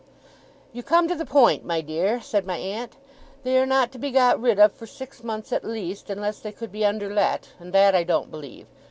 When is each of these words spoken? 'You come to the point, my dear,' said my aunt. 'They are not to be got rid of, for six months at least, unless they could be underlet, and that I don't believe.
'You 0.73 0.81
come 0.81 1.07
to 1.09 1.13
the 1.13 1.27
point, 1.27 1.63
my 1.63 1.79
dear,' 1.79 2.19
said 2.21 2.43
my 2.47 2.57
aunt. 2.57 2.95
'They 3.43 3.59
are 3.59 3.65
not 3.67 3.91
to 3.91 3.99
be 3.99 4.09
got 4.09 4.41
rid 4.41 4.57
of, 4.57 4.71
for 4.73 4.87
six 4.87 5.23
months 5.23 5.53
at 5.53 5.63
least, 5.63 6.09
unless 6.09 6.39
they 6.39 6.51
could 6.51 6.71
be 6.71 6.83
underlet, 6.83 7.49
and 7.59 7.71
that 7.71 7.93
I 7.93 8.03
don't 8.03 8.31
believe. 8.31 8.65